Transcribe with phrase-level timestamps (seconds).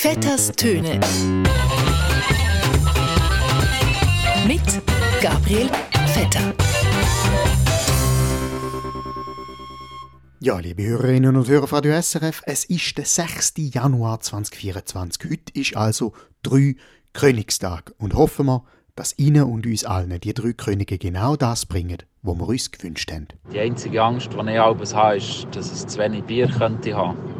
[0.00, 1.00] Vetters Töne.
[4.46, 4.62] Mit
[5.20, 5.68] Gabriel
[6.06, 6.54] Vetter.
[10.38, 13.54] Ja, liebe Hörerinnen und Hörer von Radio SRF, es ist der 6.
[13.56, 15.32] Januar 2024.
[15.32, 16.12] Heute ist also
[16.44, 16.76] drei
[17.12, 18.62] Königstag und hoffen wir,
[18.94, 23.10] dass Ihnen und uns allen die drei Könige genau das bringen, was wir uns gewünscht
[23.10, 23.26] haben.
[23.52, 27.37] Die einzige Angst, die ich habe, ist, dass es zu wenig Bier könnte haben.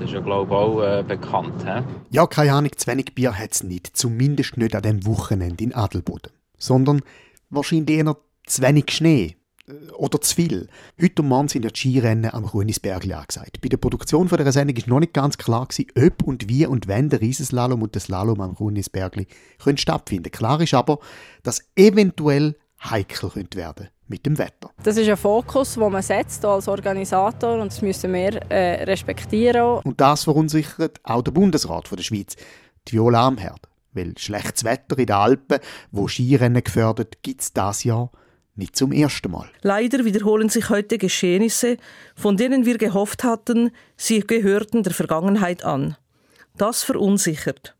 [0.00, 1.62] Das ist ja, glaube ich, auch äh, bekannt.
[1.62, 1.82] He?
[2.08, 3.86] Ja, keine Ahnung, zu wenig Bier hat es nicht.
[3.94, 6.32] Zumindest nicht an dem Wochenende in Adelboden.
[6.56, 7.02] Sondern
[7.50, 9.36] wahrscheinlich eher zu wenig Schnee.
[9.68, 10.68] Äh, oder zu viel.
[10.98, 13.60] Heute Morgen sind ja die Skirennen am Runisbergli angesagt.
[13.60, 16.64] Bei der Produktion von dieser Sendung war noch nicht ganz klar, gewesen, ob und wie
[16.64, 19.26] und wenn der Riesenslalom und der Slalom am Runisbergli
[19.62, 20.98] können stattfinden Klar ist aber,
[21.42, 24.70] dass eventuell heikel könnte werden mit dem Wetter.
[24.82, 29.80] Das ist ein Fokus, den man setzt als Organisator und das müssen wir äh, respektieren.
[29.84, 32.36] Und das verunsichert auch der Bundesrat von der Schweiz,
[32.88, 33.68] die Viola Amherd.
[33.92, 35.58] Weil schlechtes Wetter in den Alpen,
[35.90, 38.10] wo Skirennen gefördert, gibt es das Jahr
[38.56, 39.48] nicht zum ersten Mal.
[39.62, 41.76] Leider wiederholen sich heute Geschehnisse,
[42.14, 45.96] von denen wir gehofft hatten, sie gehörten der Vergangenheit an.
[46.56, 47.74] Das verunsichert.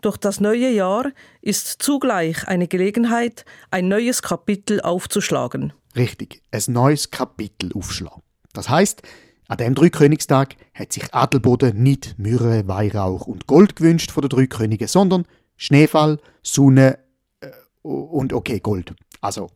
[0.00, 5.72] Doch das neue Jahr ist zugleich eine Gelegenheit, ein neues Kapitel aufzuschlagen.
[5.96, 8.22] Richtig, ein neues Kapitel aufschlagen.
[8.52, 9.02] Das heißt,
[9.48, 14.46] an dem Dreikönigstag hat sich Adelboden nicht Myrrhe, Weihrauch und Gold gewünscht von den drei
[14.46, 16.98] Königen, sondern Schneefall, Sonne
[17.40, 17.50] äh,
[17.82, 18.94] und okay, Gold.
[19.20, 19.50] Also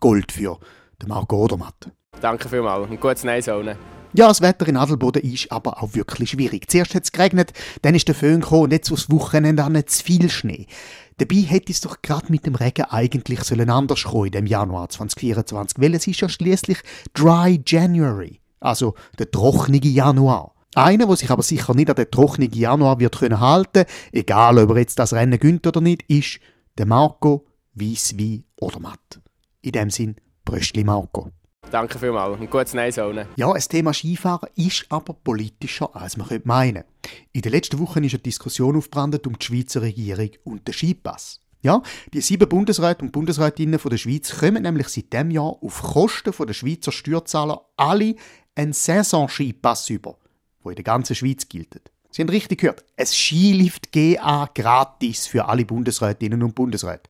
[0.00, 0.58] Gold für
[1.02, 1.90] den Marco Odermatt.
[2.20, 3.42] Danke vielmals und gutes Nein
[4.14, 6.70] Ja, das Wetter in Adelboden ist aber auch wirklich schwierig.
[6.70, 10.04] Zuerst hat es geregnet, dann ist der Föhn gekommen und jetzt aufs Wochenende an zu
[10.04, 10.66] viel Schnee.
[11.18, 14.88] Dabei hätte es doch gerade mit dem Regen eigentlich sollen anders kommen in dem Januar
[14.88, 16.78] 2024, weil es ist ja schließlich
[17.14, 20.54] Dry January, also der trockene Januar.
[20.74, 24.70] Einer, der sich aber sicher nicht an den trockenen Januar wird können halten, egal ob
[24.70, 26.40] er jetzt das Rennen gönnt oder nicht, ist
[26.78, 29.20] der Marco Wieswi Odermatt.
[29.60, 31.30] In dem Sinn, Bröstli Marco.
[31.70, 32.92] Danke vielmals und gutes Nein
[33.36, 36.84] Ja, das Thema Skifahren ist aber politischer, als man könnte meinen.
[37.32, 41.40] In den letzten Wochen ist eine Diskussion aufgebrannt um die Schweizer Regierung und den Skipass.
[41.62, 41.80] Ja,
[42.12, 46.34] die sieben Bundesräte und Bundesrätinnen von der Schweiz kommen nämlich seit dem Jahr auf Kosten
[46.46, 48.16] der Schweizer Steuerzahler alle
[48.56, 50.18] einen Saison-Skipass über,
[50.62, 51.80] wo in der ganzen Schweiz gilt.
[52.10, 57.08] Sie haben richtig gehört, ein Skilift GA gratis für alle Bundesrätinnen und Bundesräte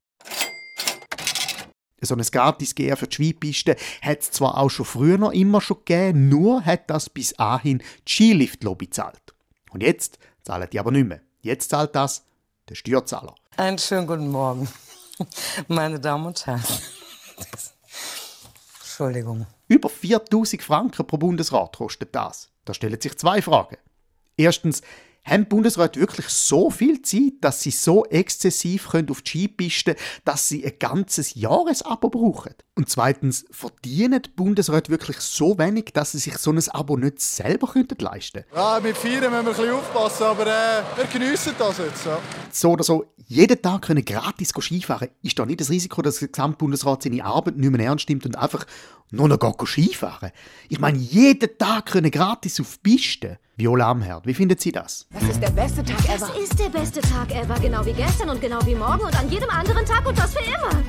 [2.06, 5.60] so ein gratis Gear für die Schweipiste hat es zwar auch schon früher noch immer
[5.60, 9.34] schon gegeben, nur hat das bis dahin die Skilift-Lobby gezahlt.
[9.70, 11.20] Und jetzt zahlen die aber nicht mehr.
[11.40, 12.24] Jetzt zahlt das
[12.68, 13.34] der Steuerzahler.
[13.56, 14.68] Einen schönen guten Morgen,
[15.68, 16.62] meine Damen und Herren.
[18.80, 19.46] Entschuldigung.
[19.68, 22.50] Über 4000 Franken pro Bundesrat kostet das.
[22.64, 23.76] Da stellen sich zwei Fragen.
[24.36, 24.82] Erstens,
[25.24, 29.96] haben die Bundesräte wirklich so viel Zeit, dass sie so exzessiv können auf die Skipiste
[30.24, 32.54] dass sie ein ganzes Jahresabo brauchen?
[32.74, 37.20] Und zweitens, verdienen die Bundesräte wirklich so wenig, dass sie sich so ein Abo nicht
[37.20, 38.56] selber leisten könnten?
[38.56, 42.06] Ja, mit Feiern müssen wir ein bisschen aufpassen, aber äh, wir geniessen das jetzt.
[42.06, 42.18] Ja.
[42.50, 46.28] So oder so, jeden Tag können gratis Skifahren, ist da nicht das Risiko, dass der
[46.28, 48.66] Gesamtbundesrat seine Arbeit nicht mehr ernst nimmt und einfach
[49.10, 50.32] nur noch Skifahren?
[50.68, 53.38] Ich meine, jeden Tag können gratis auf Piste.
[53.54, 55.06] Viola Amherd, wie findet Sie das?
[55.12, 56.26] Das ist der beste Tag ever.
[56.26, 59.28] Das ist der beste Tag ever, genau wie gestern und genau wie morgen und an
[59.28, 60.82] jedem anderen Tag und das für immer.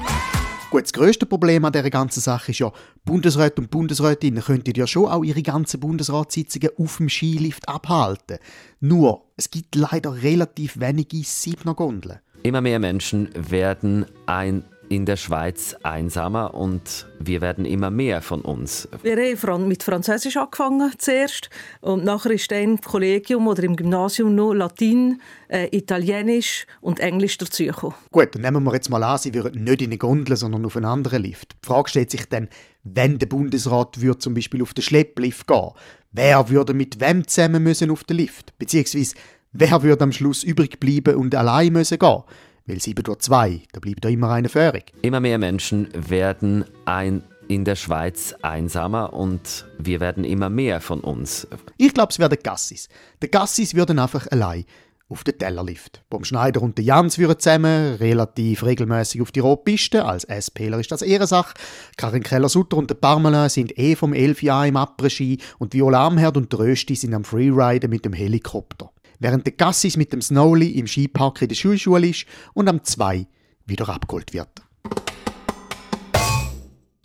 [0.71, 2.71] Gut, das grösste Problem an dieser ganzen Sache ist ja,
[3.03, 8.37] Bundesräte und Bundesrätinnen könnten ja schon auch ihre ganzen Bundesratssitzungen auf dem Skilift abhalten.
[8.79, 12.19] Nur, es gibt leider relativ wenige Siebener Gondeln.
[12.43, 18.41] Immer mehr Menschen werden ein in der Schweiz einsamer und wir werden immer mehr von
[18.41, 18.87] uns.
[19.01, 21.49] Wir haben mit Französisch angefangen zuerst
[21.81, 27.37] und nachher ist dann im Kollegium oder im Gymnasium nur Latein, äh, Italienisch und Englisch
[27.37, 27.95] dazugekommen.
[28.11, 30.75] Gut, dann nehmen wir jetzt mal an, Sie würden nicht in eine Gondel, sondern auf
[30.75, 31.53] einen anderen Lift.
[31.63, 32.49] Die Frage stellt sich dann,
[32.83, 35.71] wenn der Bundesrat würde zum Beispiel auf den Schlepplift gehen,
[36.11, 38.57] wer würde mit wem zusammen müssen auf den Lift?
[38.59, 39.15] Beziehungsweise,
[39.53, 42.23] wer würde am Schluss übrig bleiben und allein müssen gehen?
[42.65, 44.83] Weil 7 durch 2, da bleibt da immer eine Führung.
[45.01, 51.01] Immer mehr Menschen werden ein in der Schweiz einsamer und wir werden immer mehr von
[51.01, 51.45] uns.
[51.77, 52.87] Ich glaube, es werden Gassis.
[53.21, 54.63] Die Gassis würden einfach allein
[55.09, 56.01] auf den Tellerlift.
[56.09, 60.05] Vom Schneider und der Jans würden zusammen relativ regelmäßig auf die Rotpiste.
[60.05, 61.53] Als SPler ist das Ehrensache.
[61.97, 66.37] Karin Keller-Sutter und der Parmelin sind eh vom 11 Jahr im Après-Ski und Viola Amherd
[66.37, 68.89] und der Rösti sind am Freeriden mit dem Helikopter
[69.19, 73.27] während der Gassis mit dem Snowli im Skipark in der Schulschule ist und am 2
[73.65, 74.49] wieder abgeholt wird.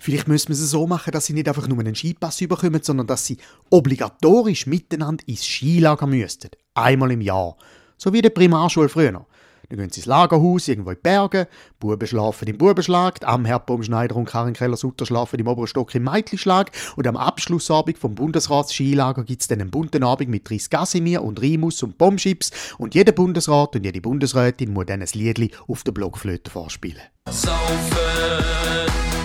[0.01, 3.07] Vielleicht müssen wir es so machen, dass sie nicht einfach nur einen Skipass überkommen, sondern
[3.07, 3.37] dass sie
[3.69, 6.51] obligatorisch miteinander ins Skilager müssten.
[6.73, 7.57] Einmal im Jahr.
[7.99, 9.27] So wie der Primarschule früher.
[9.69, 13.82] Dann gehen sie ins Lagerhaus, irgendwo in die Berge, die Buben schlafen im Bubenschlag, Amherbaum
[13.82, 19.25] Schneider und Karin Keller-Sutter schlafen im oberen Stock im Mädchenschlag und am Abschlussabend vom Bundesratsskilager
[19.25, 22.50] gibt es dann einen bunten Abend mit Tris Gasimir und Rimus und Bombschips.
[22.79, 27.03] Und jeder Bundesrat und jede Bundesrätin muss dann ein Liedli auf der Blockflöte vorspielen.
[27.29, 27.59] Saufen,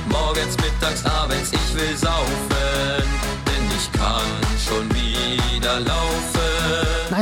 [0.09, 3.03] morgens, mittags, abends, ich will saufen,
[3.45, 4.21] denn ich kann
[4.57, 6.02] schon wieder laufen.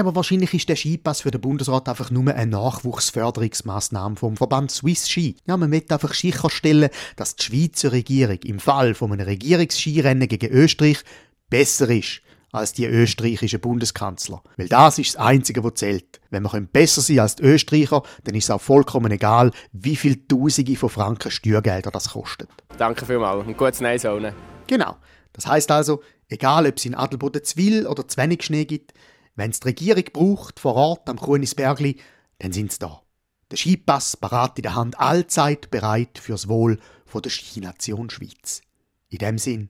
[0.01, 5.07] Aber wahrscheinlich ist der Skipass für den Bundesrat einfach nur eine Nachwuchsförderungsmaßnahme vom Verband Swiss
[5.07, 5.35] Ski.
[5.45, 10.49] Ja, man möchte einfach sicherstellen, dass die Schweizer Regierung im Fall von einem Regierungsskirennen gegen
[10.49, 11.03] Österreich
[11.51, 12.21] besser ist
[12.51, 14.41] als die österreichische Bundeskanzler.
[14.57, 16.19] Weil das ist das Einzige, was zählt.
[16.31, 20.25] Wenn wir besser sein als die Österreicher, dann ist es auch vollkommen egal, wie viel
[20.27, 22.49] Tausende von Franken Steuergelder das kostet.
[22.75, 23.99] Danke vielmals und gutes Nein
[24.65, 24.97] Genau.
[25.31, 28.95] Das heißt also, egal ob es in Adelboden zu viel oder zu wenig Schnee gibt,
[29.35, 31.97] wenn es die Regierung braucht, vor Ort am Kunisbergli,
[32.39, 33.01] dann sind sie da.
[33.49, 38.61] Der Skipass parat in der Hand, allzeit bereit fürs Wohl von der Skination Schweiz.
[39.09, 39.69] In dem Sinn,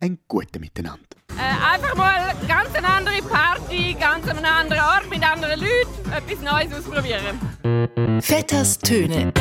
[0.00, 1.02] ein gutes Miteinander.
[1.36, 6.12] Äh, einfach mal ganz eine andere Party, ganz an einem anderen Ort mit anderen Leuten,
[6.12, 8.20] etwas Neues ausprobieren.
[8.22, 9.32] Vetters Töne.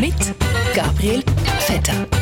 [0.00, 0.34] Mit
[0.74, 1.22] Gabriel
[1.58, 2.19] Vetter.